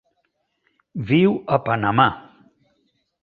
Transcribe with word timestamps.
Viu 1.11 1.35
a 1.57 1.59
Panamà. 1.67 2.09